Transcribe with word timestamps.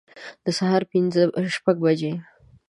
د 0.43 0.45
سهار 0.57 0.81
شپږ 1.55 1.75
بجي 1.83 2.11